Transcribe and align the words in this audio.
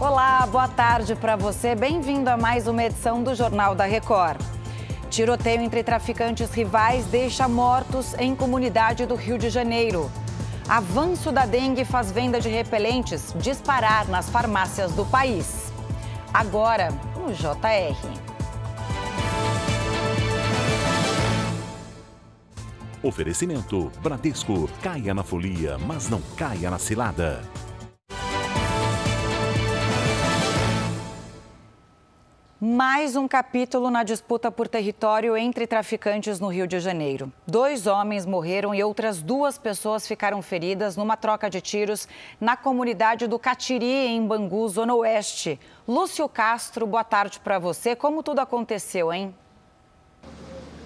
Olá, 0.00 0.46
boa 0.46 0.68
tarde 0.68 1.16
para 1.16 1.34
você. 1.34 1.74
Bem-vindo 1.74 2.30
a 2.30 2.36
mais 2.36 2.68
uma 2.68 2.84
edição 2.84 3.20
do 3.20 3.34
Jornal 3.34 3.74
da 3.74 3.84
Record. 3.84 4.40
Tiroteio 5.10 5.60
entre 5.60 5.82
traficantes 5.82 6.52
rivais 6.52 7.04
deixa 7.06 7.48
mortos 7.48 8.14
em 8.14 8.32
comunidade 8.36 9.04
do 9.06 9.16
Rio 9.16 9.36
de 9.36 9.50
Janeiro. 9.50 10.08
Avanço 10.68 11.32
da 11.32 11.44
dengue 11.44 11.84
faz 11.84 12.12
venda 12.12 12.40
de 12.40 12.48
repelentes 12.48 13.34
disparar 13.40 14.06
nas 14.06 14.30
farmácias 14.30 14.92
do 14.92 15.04
país. 15.04 15.72
Agora, 16.32 16.90
no 17.16 17.32
JR. 17.32 17.96
Oferecimento 23.02 23.90
Bradesco. 24.00 24.70
Caia 24.80 25.12
na 25.12 25.24
folia, 25.24 25.76
mas 25.76 26.08
não 26.08 26.22
caia 26.36 26.70
na 26.70 26.78
cilada. 26.78 27.42
Mais 32.60 33.14
um 33.14 33.28
capítulo 33.28 33.88
na 33.88 34.02
disputa 34.02 34.50
por 34.50 34.66
território 34.66 35.36
entre 35.36 35.64
traficantes 35.64 36.40
no 36.40 36.48
Rio 36.48 36.66
de 36.66 36.80
Janeiro. 36.80 37.32
Dois 37.46 37.86
homens 37.86 38.26
morreram 38.26 38.74
e 38.74 38.82
outras 38.82 39.22
duas 39.22 39.56
pessoas 39.56 40.08
ficaram 40.08 40.42
feridas 40.42 40.96
numa 40.96 41.16
troca 41.16 41.48
de 41.48 41.60
tiros 41.60 42.08
na 42.40 42.56
comunidade 42.56 43.28
do 43.28 43.38
Catiri, 43.38 44.08
em 44.08 44.26
Bangu, 44.26 44.68
Zona 44.68 44.92
Oeste. 44.92 45.60
Lúcio 45.86 46.28
Castro, 46.28 46.84
boa 46.84 47.04
tarde 47.04 47.38
para 47.38 47.60
você. 47.60 47.94
Como 47.94 48.24
tudo 48.24 48.40
aconteceu, 48.40 49.12
hein? 49.12 49.32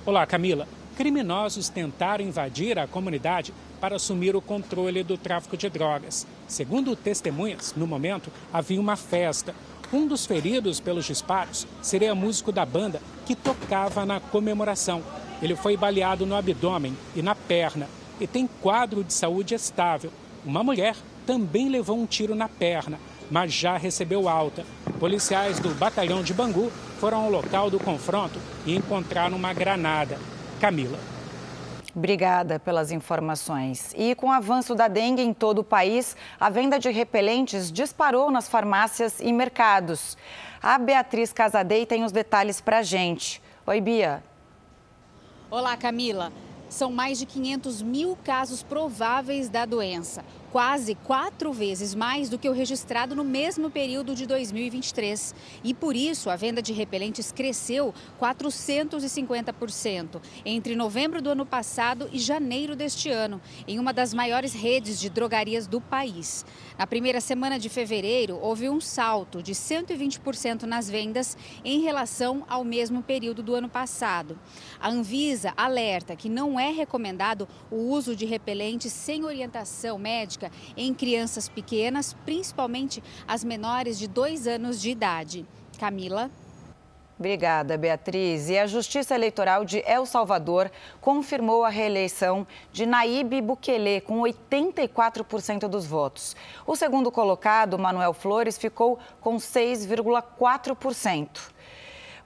Olá, 0.04 0.26
Camila. 0.26 0.68
Criminosos 0.94 1.70
tentaram 1.70 2.22
invadir 2.22 2.78
a 2.78 2.86
comunidade 2.86 3.54
para 3.80 3.96
assumir 3.96 4.36
o 4.36 4.42
controle 4.42 5.02
do 5.02 5.16
tráfico 5.16 5.56
de 5.56 5.70
drogas. 5.70 6.26
Segundo 6.46 6.94
testemunhas, 6.94 7.72
no 7.74 7.86
momento 7.86 8.30
havia 8.52 8.78
uma 8.78 8.94
festa. 8.94 9.54
Um 9.92 10.06
dos 10.06 10.24
feridos 10.24 10.80
pelos 10.80 11.04
disparos 11.04 11.66
seria 11.82 12.14
músico 12.14 12.50
da 12.50 12.64
banda 12.64 13.02
que 13.26 13.34
tocava 13.34 14.06
na 14.06 14.20
comemoração. 14.20 15.02
Ele 15.42 15.54
foi 15.54 15.76
baleado 15.76 16.24
no 16.24 16.34
abdômen 16.34 16.96
e 17.14 17.20
na 17.20 17.34
perna 17.34 17.86
e 18.18 18.26
tem 18.26 18.48
quadro 18.62 19.04
de 19.04 19.12
saúde 19.12 19.54
estável. 19.54 20.10
Uma 20.46 20.64
mulher 20.64 20.96
também 21.26 21.68
levou 21.68 21.98
um 21.98 22.06
tiro 22.06 22.34
na 22.34 22.48
perna, 22.48 22.98
mas 23.30 23.52
já 23.52 23.76
recebeu 23.76 24.30
alta. 24.30 24.64
Policiais 24.98 25.60
do 25.60 25.68
batalhão 25.74 26.22
de 26.22 26.32
Bangu 26.32 26.72
foram 26.98 27.24
ao 27.24 27.30
local 27.30 27.68
do 27.68 27.78
confronto 27.78 28.38
e 28.64 28.74
encontraram 28.74 29.36
uma 29.36 29.52
granada. 29.52 30.18
Camila. 30.58 30.98
Obrigada 31.94 32.58
pelas 32.58 32.90
informações. 32.90 33.94
E 33.96 34.14
com 34.14 34.28
o 34.28 34.32
avanço 34.32 34.74
da 34.74 34.88
dengue 34.88 35.22
em 35.22 35.34
todo 35.34 35.58
o 35.58 35.64
país, 35.64 36.16
a 36.40 36.48
venda 36.48 36.78
de 36.78 36.90
repelentes 36.90 37.70
disparou 37.70 38.30
nas 38.30 38.48
farmácias 38.48 39.20
e 39.20 39.32
mercados. 39.32 40.16
A 40.62 40.78
Beatriz 40.78 41.32
Casadei 41.32 41.84
tem 41.84 42.02
os 42.02 42.12
detalhes 42.12 42.60
para 42.60 42.78
a 42.78 42.82
gente. 42.82 43.42
Oi, 43.66 43.80
Bia. 43.80 44.24
Olá, 45.50 45.76
Camila. 45.76 46.32
São 46.68 46.90
mais 46.90 47.18
de 47.18 47.26
500 47.26 47.82
mil 47.82 48.16
casos 48.24 48.62
prováveis 48.62 49.50
da 49.50 49.66
doença 49.66 50.24
quase 50.52 50.94
quatro 50.94 51.50
vezes 51.50 51.94
mais 51.94 52.28
do 52.28 52.38
que 52.38 52.46
o 52.46 52.52
registrado 52.52 53.16
no 53.16 53.24
mesmo 53.24 53.70
período 53.70 54.14
de 54.14 54.26
2023. 54.26 55.34
E 55.64 55.72
por 55.72 55.96
isso 55.96 56.28
a 56.28 56.36
venda 56.36 56.60
de 56.60 56.74
repelentes 56.74 57.32
cresceu 57.32 57.94
450% 58.20 60.20
entre 60.44 60.76
novembro 60.76 61.22
do 61.22 61.30
ano 61.30 61.46
passado 61.46 62.06
e 62.12 62.18
janeiro 62.18 62.76
deste 62.76 63.08
ano, 63.08 63.40
em 63.66 63.78
uma 63.78 63.94
das 63.94 64.12
maiores 64.12 64.52
redes 64.52 65.00
de 65.00 65.08
drogarias 65.08 65.66
do 65.66 65.80
país. 65.80 66.44
Na 66.78 66.86
primeira 66.86 67.22
semana 67.22 67.58
de 67.58 67.70
fevereiro, 67.70 68.38
houve 68.38 68.68
um 68.68 68.80
salto 68.80 69.42
de 69.42 69.52
120% 69.52 70.64
nas 70.64 70.90
vendas 70.90 71.34
em 71.64 71.80
relação 71.80 72.44
ao 72.46 72.62
mesmo 72.62 73.02
período 73.02 73.42
do 73.42 73.54
ano 73.54 73.70
passado. 73.70 74.38
A 74.78 74.90
Anvisa 74.90 75.54
alerta 75.56 76.14
que 76.14 76.28
não 76.28 76.60
é 76.60 76.70
recomendado 76.70 77.48
o 77.70 77.76
uso 77.76 78.14
de 78.14 78.26
repelentes 78.26 78.92
sem 78.92 79.24
orientação 79.24 79.98
médica 79.98 80.41
em 80.76 80.94
crianças 80.94 81.48
pequenas, 81.48 82.14
principalmente 82.24 83.02
as 83.26 83.44
menores 83.44 83.98
de 83.98 84.08
dois 84.08 84.46
anos 84.46 84.80
de 84.80 84.90
idade. 84.90 85.46
Camila. 85.78 86.30
Obrigada, 87.18 87.76
Beatriz. 87.78 88.48
E 88.48 88.58
a 88.58 88.66
Justiça 88.66 89.14
Eleitoral 89.14 89.64
de 89.64 89.78
El 89.86 90.04
Salvador 90.06 90.68
confirmou 91.00 91.64
a 91.64 91.68
reeleição 91.68 92.44
de 92.72 92.84
Naíbe 92.84 93.40
Bukele 93.40 94.00
com 94.00 94.22
84% 94.22 95.68
dos 95.68 95.86
votos. 95.86 96.34
O 96.66 96.74
segundo 96.74 97.12
colocado, 97.12 97.78
Manuel 97.78 98.12
Flores, 98.12 98.58
ficou 98.58 98.98
com 99.20 99.36
6,4%. 99.36 101.52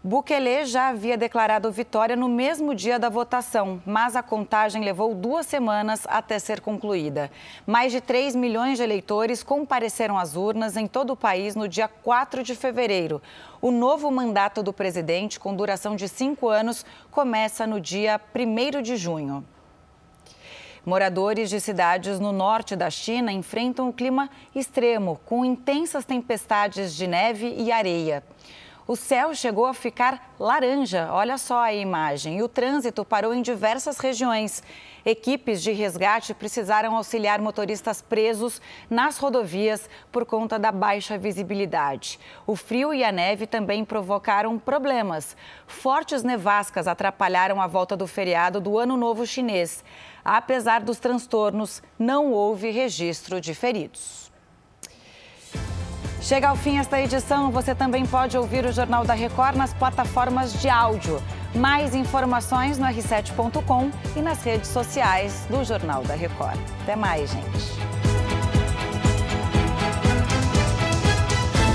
Bukele 0.06 0.64
já 0.66 0.90
havia 0.90 1.18
declarado 1.18 1.68
vitória 1.72 2.14
no 2.14 2.28
mesmo 2.28 2.76
dia 2.76 2.96
da 2.96 3.08
votação, 3.08 3.82
mas 3.84 4.14
a 4.14 4.22
contagem 4.22 4.84
levou 4.84 5.12
duas 5.12 5.46
semanas 5.46 6.06
até 6.06 6.38
ser 6.38 6.60
concluída. 6.60 7.28
Mais 7.66 7.90
de 7.90 8.00
3 8.00 8.36
milhões 8.36 8.78
de 8.78 8.84
eleitores 8.84 9.42
compareceram 9.42 10.16
às 10.16 10.36
urnas 10.36 10.76
em 10.76 10.86
todo 10.86 11.14
o 11.14 11.16
país 11.16 11.56
no 11.56 11.66
dia 11.66 11.88
4 11.88 12.44
de 12.44 12.54
fevereiro. 12.54 13.20
O 13.60 13.72
novo 13.72 14.08
mandato 14.08 14.62
do 14.62 14.72
presidente, 14.72 15.40
com 15.40 15.56
duração 15.56 15.96
de 15.96 16.08
cinco 16.08 16.48
anos, 16.48 16.86
começa 17.10 17.66
no 17.66 17.80
dia 17.80 18.20
1 18.32 18.82
de 18.82 18.96
junho. 18.96 19.44
Moradores 20.84 21.50
de 21.50 21.60
cidades 21.60 22.20
no 22.20 22.30
norte 22.30 22.76
da 22.76 22.88
China 22.90 23.32
enfrentam 23.32 23.88
um 23.88 23.92
clima 23.92 24.30
extremo, 24.54 25.20
com 25.26 25.44
intensas 25.44 26.04
tempestades 26.04 26.94
de 26.94 27.08
neve 27.08 27.56
e 27.58 27.72
areia. 27.72 28.22
O 28.88 28.94
céu 28.94 29.34
chegou 29.34 29.66
a 29.66 29.74
ficar 29.74 30.32
laranja, 30.38 31.08
olha 31.10 31.36
só 31.38 31.58
a 31.58 31.74
imagem, 31.74 32.38
e 32.38 32.42
o 32.44 32.48
trânsito 32.48 33.04
parou 33.04 33.34
em 33.34 33.42
diversas 33.42 33.98
regiões. 33.98 34.62
Equipes 35.04 35.60
de 35.60 35.72
resgate 35.72 36.32
precisaram 36.32 36.94
auxiliar 36.94 37.40
motoristas 37.40 38.00
presos 38.00 38.62
nas 38.88 39.18
rodovias 39.18 39.90
por 40.12 40.24
conta 40.24 40.56
da 40.56 40.70
baixa 40.70 41.18
visibilidade. 41.18 42.20
O 42.46 42.54
frio 42.54 42.94
e 42.94 43.02
a 43.02 43.10
neve 43.10 43.44
também 43.44 43.84
provocaram 43.84 44.56
problemas. 44.56 45.36
Fortes 45.66 46.22
nevascas 46.22 46.86
atrapalharam 46.86 47.60
a 47.60 47.66
volta 47.66 47.96
do 47.96 48.06
feriado 48.06 48.60
do 48.60 48.78
Ano 48.78 48.96
Novo 48.96 49.26
Chinês. 49.26 49.82
Apesar 50.24 50.80
dos 50.80 51.00
transtornos, 51.00 51.82
não 51.98 52.30
houve 52.30 52.70
registro 52.70 53.40
de 53.40 53.52
feridos. 53.52 54.30
Chega 56.26 56.48
ao 56.48 56.56
fim 56.56 56.78
esta 56.78 57.00
edição. 57.00 57.52
Você 57.52 57.72
também 57.72 58.04
pode 58.04 58.36
ouvir 58.36 58.66
o 58.66 58.72
Jornal 58.72 59.04
da 59.04 59.14
Record 59.14 59.54
nas 59.54 59.72
plataformas 59.72 60.60
de 60.60 60.68
áudio. 60.68 61.22
Mais 61.54 61.94
informações 61.94 62.78
no 62.78 62.84
r7.com 62.84 63.92
e 64.16 64.20
nas 64.20 64.42
redes 64.42 64.68
sociais 64.68 65.46
do 65.48 65.62
Jornal 65.62 66.02
da 66.02 66.16
Record. 66.16 66.58
Até 66.82 66.96
mais, 66.96 67.30
gente. 67.30 67.95